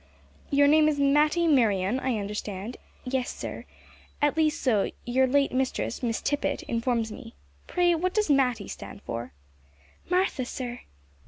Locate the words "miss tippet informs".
6.01-7.11